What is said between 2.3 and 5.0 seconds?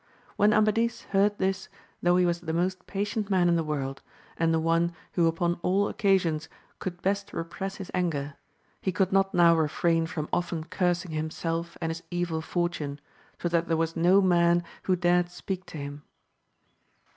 the most patient man in the world, and the on«